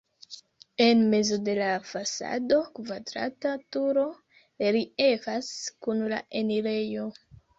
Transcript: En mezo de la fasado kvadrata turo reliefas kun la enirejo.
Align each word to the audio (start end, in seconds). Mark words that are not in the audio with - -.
En 0.85 1.01
mezo 1.11 1.35
de 1.47 1.53
la 1.57 1.65
fasado 1.89 2.57
kvadrata 2.79 3.51
turo 3.77 4.07
reliefas 4.63 5.53
kun 5.87 6.03
la 6.15 6.23
enirejo. 6.41 7.07